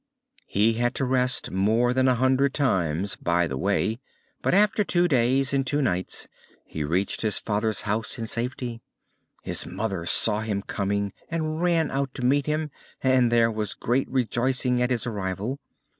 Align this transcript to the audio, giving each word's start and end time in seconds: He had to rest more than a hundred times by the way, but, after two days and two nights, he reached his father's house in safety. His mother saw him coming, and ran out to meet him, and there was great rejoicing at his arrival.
He 0.47 0.73
had 0.73 0.95
to 0.95 1.05
rest 1.05 1.51
more 1.51 1.93
than 1.93 2.07
a 2.07 2.15
hundred 2.15 2.55
times 2.55 3.15
by 3.15 3.45
the 3.45 3.55
way, 3.55 3.99
but, 4.41 4.55
after 4.55 4.83
two 4.83 5.07
days 5.07 5.53
and 5.53 5.63
two 5.63 5.79
nights, 5.79 6.27
he 6.65 6.83
reached 6.83 7.21
his 7.21 7.37
father's 7.37 7.81
house 7.81 8.17
in 8.17 8.25
safety. 8.25 8.81
His 9.43 9.67
mother 9.67 10.07
saw 10.07 10.39
him 10.39 10.63
coming, 10.63 11.13
and 11.29 11.61
ran 11.61 11.91
out 11.91 12.15
to 12.15 12.25
meet 12.25 12.47
him, 12.47 12.71
and 13.03 13.31
there 13.31 13.51
was 13.51 13.75
great 13.75 14.09
rejoicing 14.09 14.81
at 14.81 14.89
his 14.89 15.05
arrival. 15.05 15.59